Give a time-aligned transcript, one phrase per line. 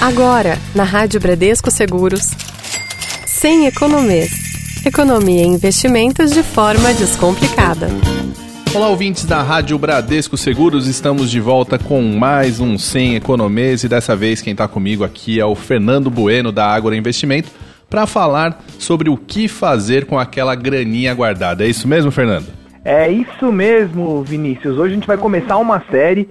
[0.00, 2.30] Agora, na Rádio Bradesco Seguros,
[3.26, 4.30] sem economês.
[4.86, 7.88] Economia e investimentos de forma descomplicada.
[8.72, 13.88] Olá, ouvintes da Rádio Bradesco Seguros, estamos de volta com mais um Sem Economês e
[13.88, 17.50] dessa vez quem está comigo aqui é o Fernando Bueno da Ágora Investimento
[17.90, 21.64] para falar sobre o que fazer com aquela graninha guardada.
[21.64, 22.46] É isso mesmo, Fernando?
[22.84, 24.78] É isso mesmo, Vinícius.
[24.78, 26.28] Hoje a gente vai começar uma série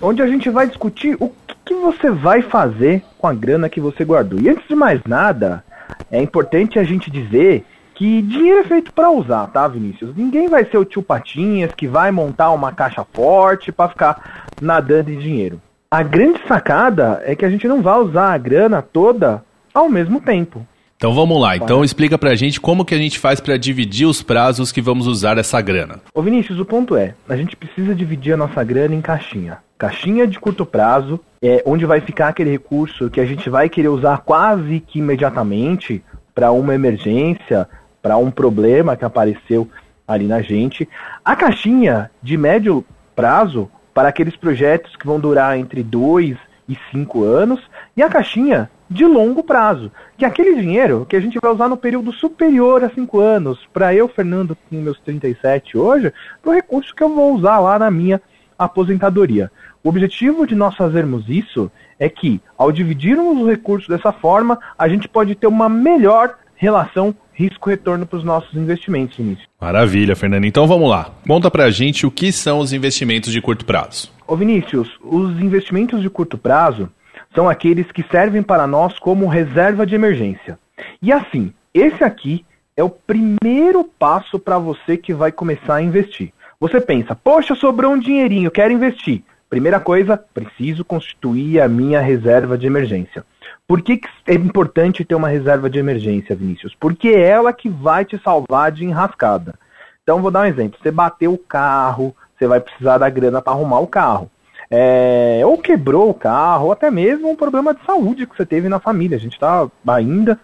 [0.00, 1.30] onde a gente vai discutir o
[1.70, 4.40] que você vai fazer com a grana que você guardou.
[4.40, 5.62] E antes de mais nada,
[6.10, 10.16] é importante a gente dizer que dinheiro é feito para usar, tá, Vinícius?
[10.16, 15.12] Ninguém vai ser o tio Patinhas que vai montar uma caixa forte para ficar nadando
[15.12, 15.62] em dinheiro.
[15.88, 20.20] A grande sacada é que a gente não vai usar a grana toda ao mesmo
[20.20, 20.66] tempo.
[21.00, 21.56] Então vamos lá.
[21.56, 25.06] Então explica pra gente como que a gente faz para dividir os prazos que vamos
[25.06, 25.98] usar essa grana.
[26.12, 29.60] Ô Vinícius, o ponto é, a gente precisa dividir a nossa grana em caixinha.
[29.78, 33.88] Caixinha de curto prazo, é onde vai ficar aquele recurso que a gente vai querer
[33.88, 37.66] usar quase que imediatamente para uma emergência,
[38.02, 39.66] para um problema que apareceu
[40.06, 40.86] ali na gente.
[41.24, 42.84] A caixinha de médio
[43.16, 46.36] prazo para aqueles projetos que vão durar entre 2
[46.68, 47.58] e 5 anos
[47.96, 51.68] e a caixinha de longo prazo, que é aquele dinheiro que a gente vai usar
[51.68, 53.60] no período superior a 5 anos.
[53.72, 57.78] Para eu, Fernando, com meus 37 hoje, para o recurso que eu vou usar lá
[57.78, 58.20] na minha
[58.58, 59.50] aposentadoria.
[59.82, 64.88] O objetivo de nós fazermos isso é que, ao dividirmos os recursos dessa forma, a
[64.88, 69.48] gente pode ter uma melhor relação risco-retorno para os nossos investimentos, Vinícius.
[69.58, 70.44] Maravilha, Fernando.
[70.44, 71.10] Então vamos lá.
[71.26, 74.12] Conta para a gente o que são os investimentos de curto prazo.
[74.26, 76.90] Ô Vinícius, os investimentos de curto prazo
[77.34, 80.58] são aqueles que servem para nós como reserva de emergência.
[81.00, 82.44] E assim, esse aqui
[82.76, 86.32] é o primeiro passo para você que vai começar a investir.
[86.58, 89.22] Você pensa, poxa, sobrou um dinheirinho, quero investir.
[89.48, 93.24] Primeira coisa, preciso constituir a minha reserva de emergência.
[93.66, 96.74] Por que, que é importante ter uma reserva de emergência, Vinícius?
[96.78, 99.54] Porque é ela que vai te salvar de enrascada.
[100.02, 100.78] Então, vou dar um exemplo.
[100.80, 104.30] Você bateu o carro, você vai precisar da grana para arrumar o carro
[104.70, 108.68] é, ou quebrou o carro, ou até mesmo um problema de saúde que você teve
[108.68, 109.16] na família.
[109.16, 110.38] A gente está ainda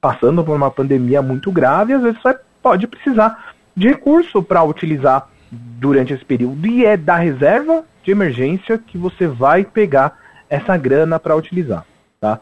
[0.00, 4.62] passando por uma pandemia muito grave e às vezes você pode precisar de recurso para
[4.62, 6.66] utilizar durante esse período.
[6.66, 10.16] E é da reserva de emergência que você vai pegar
[10.48, 11.84] essa grana para utilizar.
[12.20, 12.38] Tá?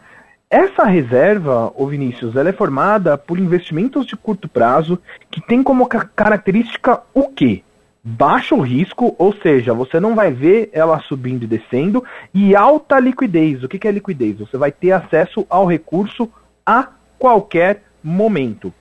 [0.51, 4.99] Essa reserva, ô Vinícius, ela é formada por investimentos de curto prazo
[5.31, 7.63] que tem como característica o quê?
[8.05, 12.05] Baixo risco, ou seja, você não vai ver ela subindo e descendo,
[12.35, 13.63] e alta liquidez.
[13.63, 14.39] O que, é liquidez?
[14.39, 16.29] Você vai ter acesso ao recurso
[16.67, 18.73] a qualquer momento.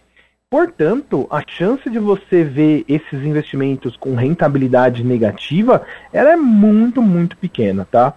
[0.50, 7.38] Portanto, a chance de você ver esses investimentos com rentabilidade negativa, ela é muito, muito
[7.38, 8.16] pequena, tá?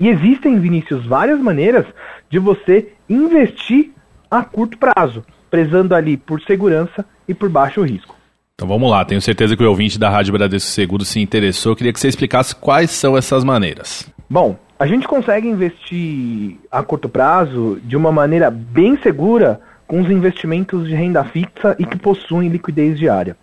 [0.00, 1.86] E existem, Vinícius, várias maneiras
[2.28, 3.92] de você investir
[4.28, 8.16] a curto prazo, prezando ali por segurança e por baixo risco.
[8.56, 11.72] Então vamos lá, tenho certeza que o ouvinte da Rádio Bradesco Seguro se interessou.
[11.72, 14.08] Eu queria que você explicasse quais são essas maneiras.
[14.30, 20.08] Bom, a gente consegue investir a curto prazo de uma maneira bem segura com os
[20.08, 23.36] investimentos de renda fixa e que possuem liquidez diária.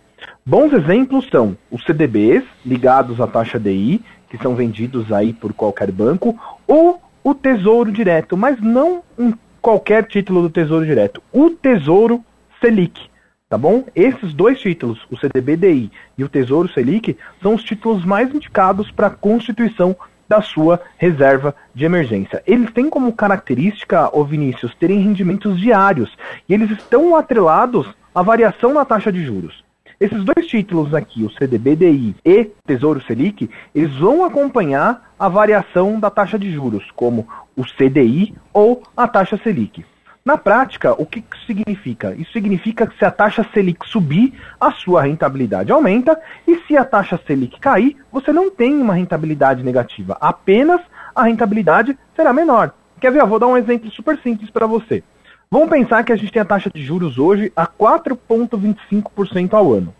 [0.46, 5.92] Bons exemplos são os CDBs ligados à taxa DI, que são vendidos aí por qualquer
[5.92, 6.34] banco,
[6.66, 12.24] ou o Tesouro Direto, mas não um qualquer título do Tesouro Direto, o Tesouro
[12.62, 13.11] Selic
[13.52, 13.84] tá bom?
[13.94, 19.08] Esses dois títulos, o CDBDI e o Tesouro Selic, são os títulos mais indicados para
[19.08, 19.94] a constituição
[20.26, 22.42] da sua reserva de emergência.
[22.46, 26.16] Eles têm como característica, o Vinícius, terem rendimentos diários
[26.48, 29.62] e eles estão atrelados à variação na taxa de juros.
[30.00, 36.08] Esses dois títulos aqui, o CDBDI e Tesouro Selic, eles vão acompanhar a variação da
[36.08, 39.84] taxa de juros, como o CDI ou a taxa Selic.
[40.24, 42.14] Na prática, o que significa?
[42.14, 46.16] Isso significa que se a taxa Selic subir, a sua rentabilidade aumenta,
[46.46, 50.80] e se a taxa Selic cair, você não tem uma rentabilidade negativa, apenas
[51.12, 52.72] a rentabilidade será menor.
[53.00, 53.20] Quer ver?
[53.20, 55.02] Eu vou dar um exemplo super simples para você.
[55.50, 59.92] Vamos pensar que a gente tem a taxa de juros hoje a 4,25% ao ano.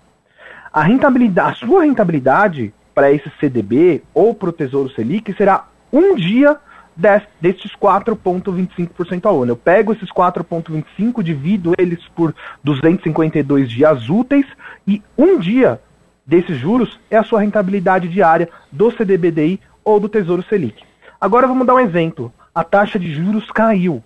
[0.73, 6.15] A, rentabilidade, a sua rentabilidade para esse CDB ou para o Tesouro Selic será um
[6.15, 6.57] dia
[6.97, 9.53] desses 4,25% ao ano.
[9.53, 14.47] Eu pego esses 4,25, divido eles por 252 dias úteis
[14.87, 15.81] e um dia
[16.27, 20.83] desses juros é a sua rentabilidade diária do CDBDI ou do Tesouro Selic.
[21.21, 22.33] Agora vamos dar um exemplo.
[22.55, 24.03] A taxa de juros caiu,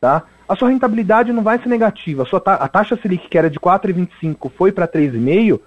[0.00, 0.22] tá?
[0.48, 2.22] A sua rentabilidade não vai ser negativa.
[2.22, 5.60] A, sua ta a taxa Selic, que era de 4,25, foi para 3,5.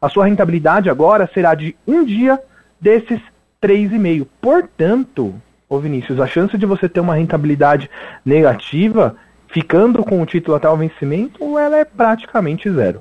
[0.00, 2.40] A sua rentabilidade agora será de um dia
[2.80, 3.20] desses
[3.62, 4.26] 3,5.
[4.40, 5.40] Portanto,
[5.74, 7.88] ô Vinícius, a chance de você ter uma rentabilidade
[8.24, 9.16] negativa
[9.48, 13.00] ficando com o título até o vencimento, ela é praticamente zero.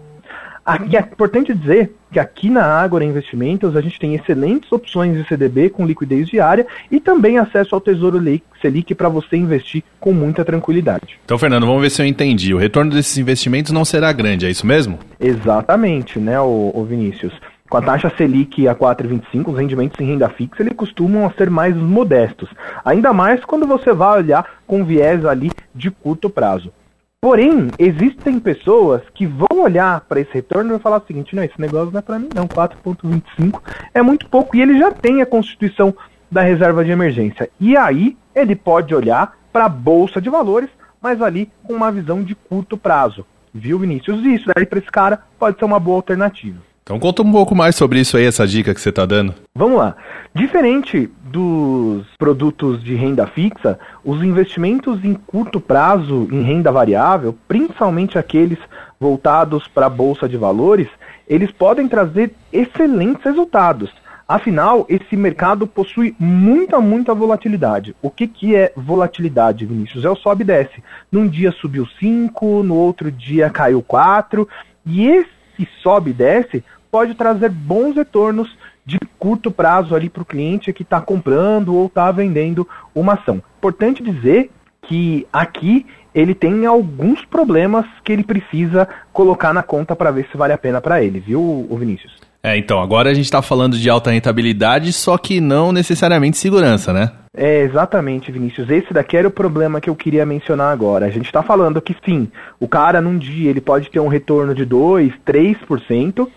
[0.66, 5.28] Aqui é importante dizer que aqui na Ágora Investimentos a gente tem excelentes opções de
[5.28, 8.22] CDB com liquidez diária e também acesso ao Tesouro
[8.62, 11.20] Selic para você investir com muita tranquilidade.
[11.26, 12.54] Então, Fernando, vamos ver se eu entendi.
[12.54, 15.00] O retorno desses investimentos não será grande, é isso mesmo?
[15.20, 17.34] Exatamente, né, o, o Vinícius.
[17.72, 21.74] Com a taxa Selic a 4,25, os rendimentos em renda fixa eles costumam ser mais
[21.74, 22.50] modestos.
[22.84, 26.74] Ainda mais quando você vai olhar com viés ali de curto prazo.
[27.22, 31.62] Porém, existem pessoas que vão olhar para esse retorno e falar o seguinte: não, esse
[31.62, 32.46] negócio não é para mim, não.
[32.46, 33.62] 4,25
[33.94, 34.58] é muito pouco.
[34.58, 35.96] E ele já tem a constituição
[36.30, 37.50] da reserva de emergência.
[37.58, 40.70] E aí ele pode olhar para a bolsa de valores,
[41.02, 43.26] mas ali com uma visão de curto prazo.
[43.54, 44.26] Viu, Vinícius?
[44.26, 46.70] Isso daí para esse cara pode ser uma boa alternativa.
[46.92, 49.34] Então conta um pouco mais sobre isso aí, essa dica que você está dando.
[49.56, 49.96] Vamos lá.
[50.36, 58.18] Diferente dos produtos de renda fixa, os investimentos em curto prazo em renda variável, principalmente
[58.18, 58.58] aqueles
[59.00, 60.90] voltados para a bolsa de valores,
[61.30, 63.90] eles podem trazer excelentes resultados.
[64.28, 67.96] Afinal, esse mercado possui muita, muita volatilidade.
[68.02, 70.04] O que, que é volatilidade, Vinícius?
[70.04, 70.84] É o sobe e desce.
[71.10, 74.46] Num dia subiu 5, no outro dia caiu 4,
[74.86, 76.62] e esse sobe e desce
[76.92, 78.50] pode trazer bons retornos
[78.86, 83.42] de curto prazo ali para o cliente que está comprando ou está vendendo uma ação.
[83.58, 84.52] Importante dizer
[84.84, 90.38] que aqui ele tem alguns problemas que ele precisa colocar na conta para ver se
[90.38, 92.14] vale a pena para ele, viu, Vinícius?
[92.44, 96.92] É, então, agora a gente está falando de alta rentabilidade, só que não necessariamente segurança,
[96.92, 97.12] né?
[97.38, 98.70] É, exatamente, Vinícius.
[98.70, 101.06] Esse daqui era o problema que eu queria mencionar agora.
[101.06, 102.28] A gente está falando que sim,
[102.60, 106.28] o cara num dia ele pode ter um retorno de 2, 3%,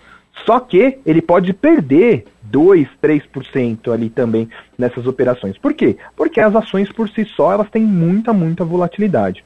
[0.45, 5.57] só que ele pode perder 2, 3% ali também nessas operações.
[5.57, 5.97] Por quê?
[6.15, 9.43] Porque as ações por si só elas têm muita, muita volatilidade.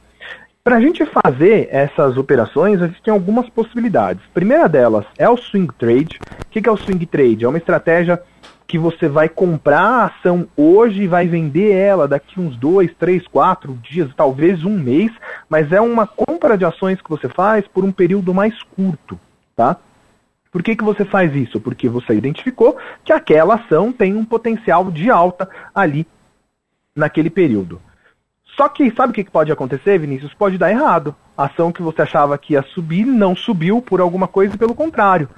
[0.64, 4.24] Para a gente fazer essas operações, existem algumas possibilidades.
[4.26, 6.20] A primeira delas é o swing trade.
[6.46, 7.46] O que é o swing trade?
[7.46, 8.22] É uma estratégia
[8.68, 13.26] que você vai comprar a ação hoje e vai vender ela daqui uns dois, três,
[13.28, 15.12] quatro dias, talvez um mês,
[15.50, 19.20] mas é uma compra de ações que você faz por um período mais curto,
[19.56, 19.76] tá?
[20.52, 21.60] Por que, que você faz isso?
[21.60, 26.08] Porque você identificou que aquela ação tem um potencial de alta ali
[26.96, 27.82] naquele período.
[28.56, 30.34] Só que sabe o que, pode acontecer, Vinícius?
[30.34, 31.16] Pode dar errado.
[31.38, 35.30] A ação que você achava que ia subir não subiu por alguma coisa, pelo contrário,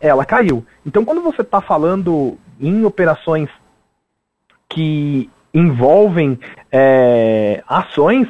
[0.00, 0.64] ela caiu.
[0.86, 3.50] Então, quando você está falando em operações
[4.68, 6.38] que envolvem
[6.72, 8.28] é, ações,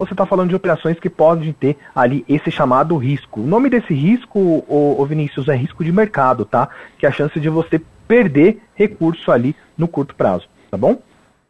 [0.00, 3.40] você está falando de operações que podem ter ali esse chamado risco.
[3.40, 6.68] O nome desse risco, o Vinícius, é risco de mercado, tá?
[6.98, 10.98] Que é a chance de você perder recurso ali no curto prazo, tá bom?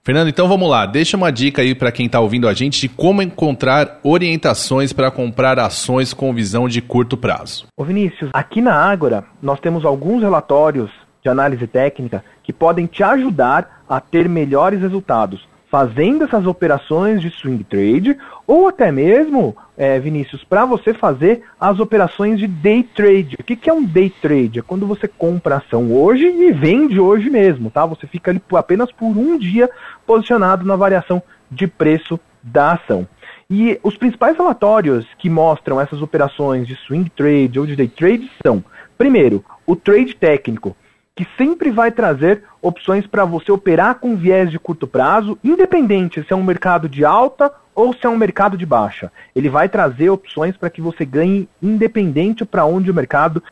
[0.03, 0.85] Fernando, então vamos lá.
[0.85, 5.11] Deixa uma dica aí para quem está ouvindo a gente de como encontrar orientações para
[5.11, 7.67] comprar ações com visão de curto prazo.
[7.77, 10.91] Ô Vinícius, aqui na Ágora nós temos alguns relatórios
[11.23, 17.31] de análise técnica que podem te ajudar a ter melhores resultados fazendo essas operações de
[17.31, 23.37] swing trade, ou até mesmo, é, Vinícius, para você fazer as operações de day trade.
[23.39, 24.59] O que, que é um day trade?
[24.59, 27.87] É quando você compra ação hoje e vende hoje mesmo, tá?
[27.87, 29.71] Você fica ali apenas por um dia
[30.05, 33.07] posicionado na variação de preço da ação.
[33.49, 38.29] E os principais relatórios que mostram essas operações de swing trade ou de day trade
[38.45, 38.65] são,
[38.99, 40.77] primeiro, o trade técnico,
[41.15, 46.33] que sempre vai trazer opções para você operar com viés de curto prazo, independente se
[46.33, 49.11] é um mercado de alta ou se é um mercado de baixa.
[49.35, 53.43] Ele vai trazer opções para que você ganhe independente para onde o mercado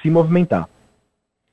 [0.00, 0.68] se movimentar.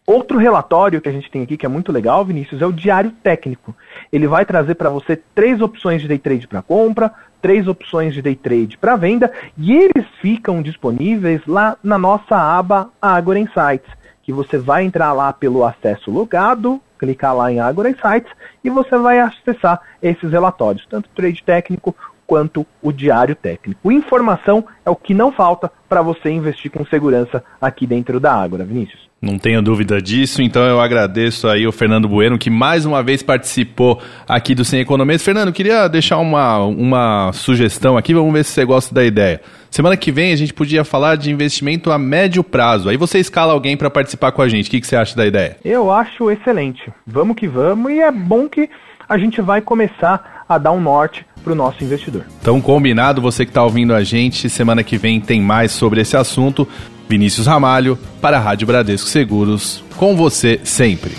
[0.07, 3.11] Outro relatório que a gente tem aqui que é muito legal, Vinícius, é o diário
[3.23, 3.75] técnico.
[4.13, 8.21] Ele vai trazer para você três opções de day trade para compra, três opções de
[8.21, 14.33] day trade para venda, e eles ficam disponíveis lá na nossa aba Agora Insights que
[14.33, 18.31] você vai entrar lá pelo acesso logado, clicar lá em Agora Insights
[18.63, 23.91] e você vai acessar esses relatórios, tanto o trade técnico quanto o diário técnico.
[23.91, 28.65] Informação é o que não falta para você investir com segurança aqui dentro da Ágora,
[28.65, 29.07] Vinícius.
[29.25, 33.23] Não tenho dúvida disso, então eu agradeço aí o Fernando Bueno, que mais uma vez
[33.23, 35.17] participou aqui do Sem Economia.
[35.17, 39.41] Fernando, queria deixar uma, uma sugestão aqui, vamos ver se você gosta da ideia.
[39.71, 42.87] Semana que vem a gente podia falar de investimento a médio prazo.
[42.87, 44.67] Aí você escala alguém para participar com a gente.
[44.67, 45.57] O que, que você acha da ideia?
[45.65, 46.83] Eu acho excelente.
[47.05, 48.69] Vamos que vamos, e é bom que
[49.09, 52.25] a gente vai começar a dar um norte para o nosso investidor.
[52.41, 56.15] Então, combinado, você que está ouvindo a gente, semana que vem tem mais sobre esse
[56.15, 56.67] assunto.
[57.07, 61.11] Vinícius Ramalho, para a Rádio Bradesco Seguros, com você sempre.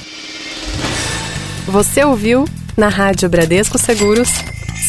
[1.66, 2.44] Você ouviu
[2.76, 4.28] Na Rádio Bradesco Seguros,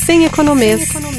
[0.05, 0.87] sem economês.
[0.87, 1.16] Sem economês.